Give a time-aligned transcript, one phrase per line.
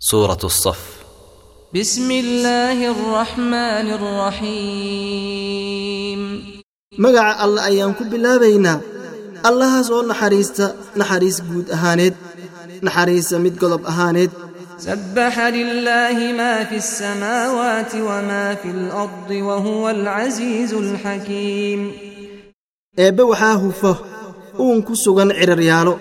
[0.00, 0.80] سورة الصف
[1.74, 3.86] بسم الله الرحمن
[5.16, 6.20] الرحيم
[6.96, 8.80] magaca alle ayaan ku bilaabaynaa
[9.48, 10.66] allahaas oo naxariista
[11.00, 12.14] naxariis guud ahaaneed
[12.86, 14.30] naxariisa mid godob ahaaneed
[14.78, 21.80] سبح لله ما في السماوات وما في الأرض وهو العزيز الحكيم
[22.98, 23.92] eebbe waxaa hufo
[24.58, 25.94] uun ku sugan ciraryaalo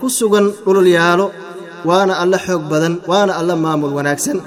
[0.00, 1.26] ku sugan dhululyaalo
[1.89, 4.37] waana alla xoog badan waana alla maamul wanaagsan.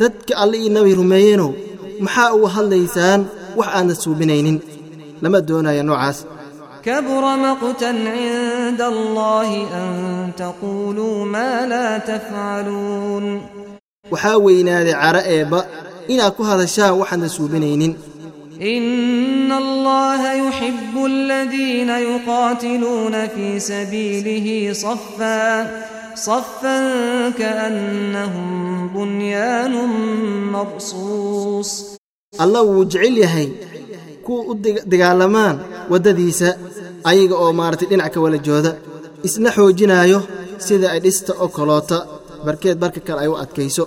[0.00, 1.50] Dadka alle ii nabi rumeeyeenow
[2.04, 3.20] maxaa uga hadlaysaan?
[3.58, 4.56] Wax aanad suubinaynin.
[5.22, 6.18] Lama doonaya noocaas.
[6.84, 9.90] Kabura maqtan cinda allaahi an
[10.42, 13.24] taquuluu maa laa tafcaluun
[14.12, 15.60] waxaa weynaaday cara eebba
[16.12, 17.92] inaad ku hadashaan waxaadna suubinaynin.
[18.61, 25.45] إن الله يحب الذين يقاتلون في سبيله صفا
[26.15, 26.79] صفا
[27.29, 28.49] كأنهم
[28.95, 29.73] بنيان
[30.51, 31.95] مرصوص
[32.43, 33.47] alla wuu jecel yahay
[34.25, 35.55] kuwa u dig- dagaalamaan
[35.91, 36.49] waddadiisa
[37.09, 38.71] ayaga oo maaragtay dhinac ka wala jooda
[39.27, 40.19] isna xoojinaayo
[40.65, 41.97] sida ay dhista oo kaloota
[42.45, 43.83] barkeed barka kale ay u adkayso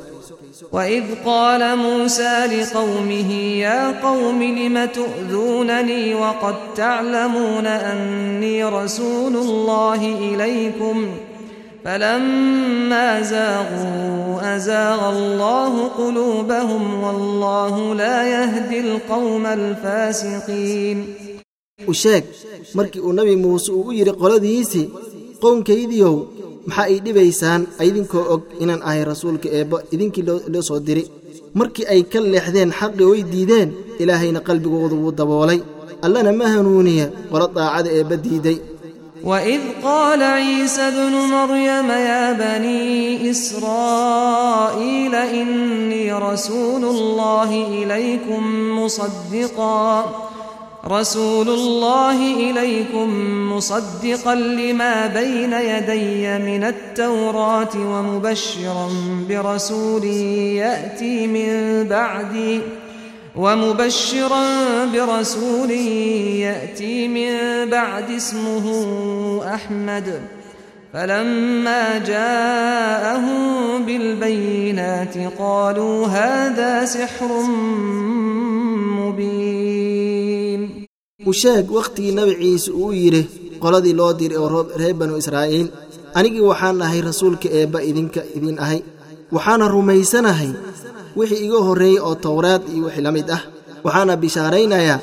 [0.71, 3.31] وإذ قال موسى لقومه
[3.65, 11.07] يا قوم لم تؤذونني وقد تعلمون أني رسول الله إليكم
[11.85, 21.05] فلما زاغوا أزاغ الله قلوبهم والله لا يهدي القوم الفاسقين
[21.87, 22.23] u sheeg
[22.77, 24.85] markii uu nabi muuse uu u yidhi qoladiisii
[25.43, 26.15] qownkaydiow
[26.67, 27.61] maxaa ay dhibaysaan?
[27.83, 31.03] Aydinkoo og inaan ahay rasuulka eebbo idinkii loo soo diri.
[31.59, 33.69] Markii ay ka leexdeen xaqi way diideen
[34.01, 35.59] ilaahayna qalbigooda wuu daboolay.
[36.05, 38.59] Allana ma hanuuniya qolo daacada eebba diiday.
[39.23, 48.43] وإذ قال عيسى بن مريم يا بني إسرائيل إني رسول الله إليكم
[48.79, 50.32] مصدقاً
[50.87, 53.09] رسول الله إليكم
[53.53, 58.89] مصدقا لما بين يدي من التوراة ومبشرا
[59.29, 62.59] برسول يأتي من بعدي
[63.35, 64.45] ومبشرا
[64.85, 68.65] برسول يأتي من بعد اسمه
[69.55, 70.21] أحمد
[70.93, 77.41] فلما جاءهم بالبينات قالوا هذا سحر
[78.99, 79.52] مبين
[81.29, 83.23] u sheeg wakhtigii nabi ciise uu yidhi
[83.63, 85.67] qoladii loo diray oo reer banu israa'iil
[86.17, 88.79] anigii waxaan ahay rasuulka eebba idinka idin ahay
[89.35, 90.51] waxaana rumaysanahay
[91.17, 93.41] wixii iga horreeyey oo towraad iyo wixii la mid ah.
[93.85, 94.99] Waxaana bishaaraynayaa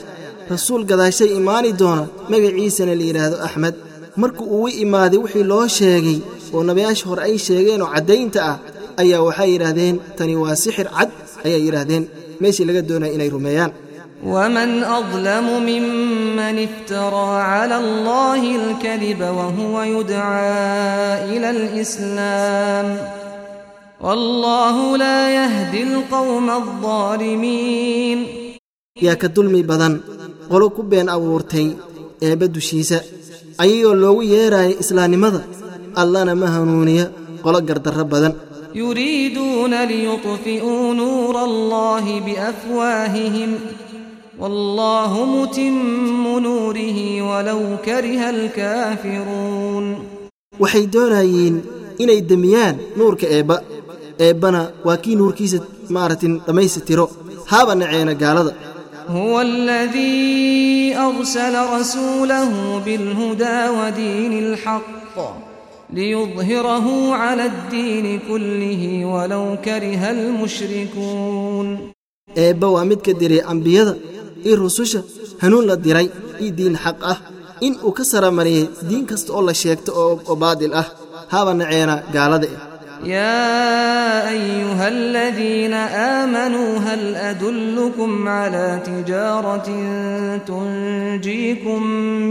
[0.53, 3.75] rasuul gadaashay imaani doona magaciisana la yidhaahdo axmed.
[4.21, 6.19] Markuu uu i imaaday wixii loo sheegay
[6.55, 8.57] oo nabiyaasha hore ay sheegeen oo caddaynta ah
[9.03, 11.11] ayaa waxay yidhaahdeen tani waa sixir cad
[11.47, 12.05] ayay yidhaahdeen
[12.41, 13.73] meeshii laga doonaya inay rumeeyaan
[14.26, 20.58] ومن أظلم ممن افترى على الله الكذب وهو يدعى
[21.38, 22.88] إلى الإسلام
[24.02, 28.20] والله لا يهدي القوم الظالمين
[29.06, 30.00] yaa ka dulmi badan
[30.48, 31.68] qolo ku been abuurtay
[32.28, 32.98] eebba dushiisa
[33.64, 35.42] ayagoo loogu yeeraya islaamnimada
[36.02, 37.06] allana ma hanuuniya
[37.44, 38.34] qolo gardarro badan
[38.76, 43.52] يريدون ليطفئوا نور الله بأفواههم
[44.40, 49.86] والله متم نوره ولو كره الكافرون
[50.64, 51.56] waxay doonayeen
[52.04, 53.58] inay demiyaan nuurka eebba
[54.28, 55.60] eebbana waa kii nuurkiisa
[55.96, 57.06] maaragtin dhammaystiro
[57.52, 58.54] haaba naceena gaalada
[59.10, 62.50] هو الذي أرسل رسوله
[62.86, 65.18] بالهدى ودين الحق
[65.94, 71.68] ليظهره على الدين كله ولو كره المشركون
[72.38, 73.94] eebba waa mid ka diray ambiyada
[74.46, 75.00] iyo rususha
[75.42, 76.08] hanuun la diray
[76.44, 77.18] iyo diin xaq ah
[77.66, 80.88] in uu ka saramariyey diin kasta oo la sheegto oo oo baadil ah
[81.34, 82.60] haaba naceena gaalada eh
[83.16, 83.44] يا
[84.36, 85.74] أيها الذين
[86.20, 89.68] آمنوا هل أدلكم على تجارة
[90.50, 91.82] تنجيكم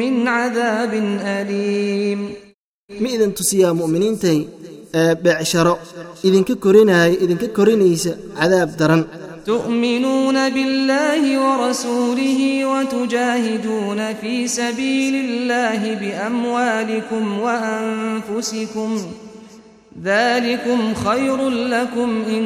[0.00, 0.92] من عذاب
[1.38, 2.20] أليم
[3.02, 4.38] ma idin tusiyaa mu'miniintay
[5.00, 5.74] ee beecsharo
[6.26, 9.02] idinka korinaayo idinka korinaysa cadaab daran
[9.48, 12.40] تؤمنون بالله ورسوله
[12.72, 18.90] وتجاهدون في سبيل الله بأموالكم وأنفسكم
[20.04, 22.44] ذلكم خير لكم إن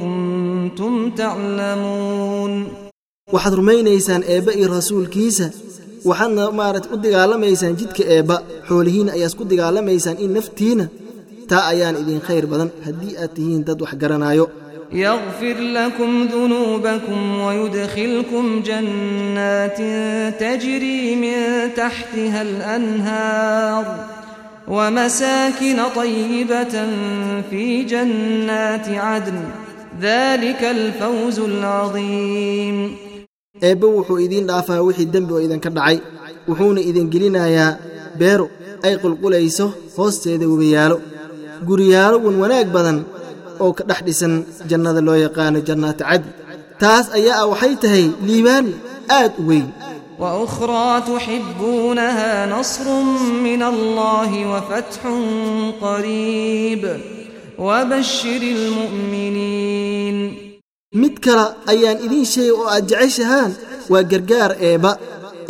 [0.00, 2.66] كنتم تعلمون
[3.34, 5.46] waxaad rumaynaysaan eebbe iyo rasuulkiisa
[6.08, 8.36] waxaadna maarata u dagaalamaysaan jidka eebba
[8.68, 10.84] xoolihiinna ayaas ku dagaalamaysaan in naftiina
[11.50, 14.44] taa ayaan idin khayr badan haddii aad tihiin dad wax garanaayo
[14.93, 19.77] يغفر لكم ذنوبكم ويدخلكم جنات
[20.39, 21.37] تجري من
[21.75, 23.85] تحتها الأنهار
[24.67, 26.75] ومساكن طيبة
[27.49, 29.39] في جنات عدن.
[30.01, 32.95] ذلك الفوز العظيم.
[33.61, 35.97] Eebbe wuxuu idiin dhaafaa wixii dembi oo idinka dhacay.
[36.49, 37.77] Wuxuuna idin gelinayaa
[38.19, 38.49] beero
[38.83, 39.65] ay qulqulayso
[39.97, 40.97] hoosteeda webiyaalo.
[41.67, 42.97] Guryaalo wan wanaag badan
[43.62, 44.34] oo ka dhex dhisan
[44.70, 46.28] jannada loo yaqaano jannaata cadn
[46.82, 48.66] taas ayaa ah waxay tahay liibaan
[49.18, 49.68] aad u weyn
[50.22, 52.86] وأخرى تحبونها نصر
[53.48, 55.02] من الله وفتح
[55.84, 56.82] قريب
[57.58, 60.16] وبشر المؤمنين
[60.96, 63.52] mid kale ayaan idiin sheegay oo aad jeceshahaan
[63.92, 64.92] waa gargaar eebba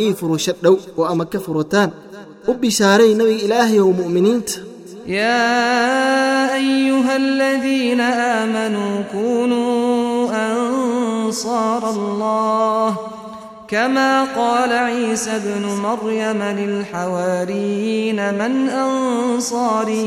[0.05, 1.91] ii furusho dhow oo ama ka furataan
[2.51, 4.55] u bishaaray nebiga ilaahayow mu'miniinta
[5.12, 12.96] يا أيها الذين آمنوا كونوا أنصار الله
[13.68, 20.04] كما قال عيسى ابن مريم للحواريين من أنصاري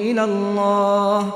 [0.00, 1.26] إلى الله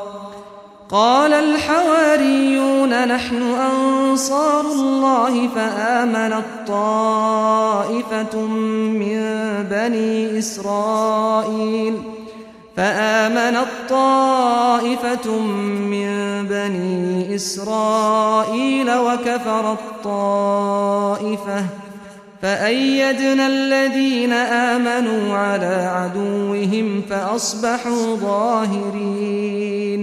[0.90, 9.22] قال الحواريون نحن أنصار الله فآمنت طائفة من
[9.70, 12.21] بني إسرائيل
[12.77, 15.27] فآمنت طائفة
[15.93, 16.09] من
[16.47, 21.65] بني إسرائيل وكفرت طائفة
[22.41, 24.33] فأيدنا الذين
[24.73, 28.15] آمنوا على عدوهم فأصبحوا
[29.17, 30.01] ظاهرين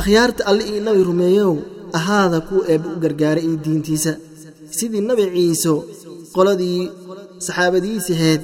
[0.00, 1.52] akhyaarta alle io nabi rumeeyow
[1.98, 4.12] ahaada kuwa eebbe u gargaaray iyo diintiisa
[4.78, 5.74] sidii nabi ciiso
[6.34, 6.82] qoladii
[7.46, 8.40] saxaabadiisaheed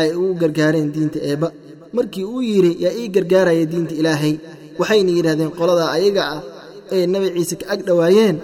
[0.00, 1.48] ay ugu gargaareen diinta eebba
[1.97, 4.33] markii uu yidhi yaa ii gargaaraya diinta ilaahay.
[4.79, 6.41] Waxayna yidhahdeen qoladaa ayaga ah
[6.95, 8.35] ee nabi ciise ka ag dhowaayeen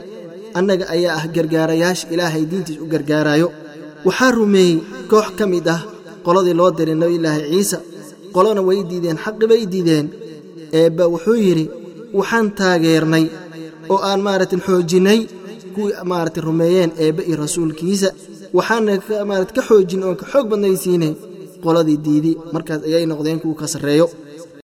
[0.57, 3.47] annaga ayaa ah gargaarayaasha ilaahay diintiis u gargaarayo
[4.07, 4.75] waxaa rumeeyey
[5.11, 5.81] koox ka mid ah
[6.25, 7.77] qoladii loo diray nebiyulaahi ciise.
[8.35, 10.07] Qolona way diideen xaqi bay diideen
[10.79, 11.65] eebba wuxuu yidhi
[12.19, 13.25] waxaan taageernay
[13.93, 15.19] oo aan maaragtin xoojinnay
[15.75, 18.09] kuwii maaragtin rumeeyeen eebbe iyo rasuulkiisa.
[18.57, 18.91] Waxaana
[19.29, 21.13] maarata ka xoojin oon ka xoog badnaysiinay
[21.65, 24.05] qoladii diidi markaas ayay noqdeen kuwa ka sarreeyo